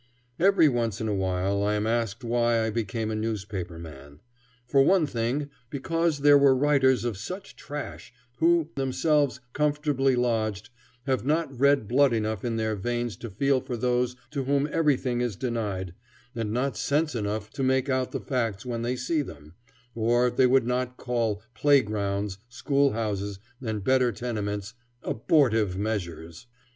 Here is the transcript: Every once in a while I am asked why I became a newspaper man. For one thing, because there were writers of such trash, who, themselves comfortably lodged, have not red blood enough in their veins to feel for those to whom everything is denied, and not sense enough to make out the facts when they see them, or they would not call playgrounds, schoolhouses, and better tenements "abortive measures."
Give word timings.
Every 0.39 0.67
once 0.67 0.99
in 0.99 1.07
a 1.07 1.13
while 1.13 1.61
I 1.61 1.75
am 1.75 1.85
asked 1.85 2.23
why 2.23 2.65
I 2.65 2.71
became 2.71 3.11
a 3.11 3.15
newspaper 3.15 3.77
man. 3.77 4.19
For 4.67 4.81
one 4.83 5.05
thing, 5.05 5.51
because 5.69 6.21
there 6.21 6.39
were 6.39 6.55
writers 6.55 7.05
of 7.05 7.17
such 7.17 7.55
trash, 7.55 8.11
who, 8.37 8.71
themselves 8.73 9.41
comfortably 9.53 10.15
lodged, 10.15 10.71
have 11.05 11.23
not 11.23 11.55
red 11.55 11.87
blood 11.87 12.13
enough 12.13 12.43
in 12.43 12.55
their 12.55 12.75
veins 12.75 13.15
to 13.17 13.29
feel 13.29 13.61
for 13.61 13.77
those 13.77 14.15
to 14.31 14.45
whom 14.45 14.67
everything 14.71 15.21
is 15.21 15.35
denied, 15.35 15.93
and 16.33 16.51
not 16.51 16.75
sense 16.75 17.13
enough 17.13 17.51
to 17.51 17.61
make 17.61 17.87
out 17.87 18.11
the 18.11 18.19
facts 18.21 18.65
when 18.65 18.81
they 18.81 18.95
see 18.95 19.21
them, 19.21 19.53
or 19.93 20.31
they 20.31 20.47
would 20.47 20.65
not 20.65 20.97
call 20.97 21.43
playgrounds, 21.53 22.39
schoolhouses, 22.49 23.37
and 23.61 23.83
better 23.83 24.11
tenements 24.11 24.73
"abortive 25.03 25.77
measures." 25.77 26.47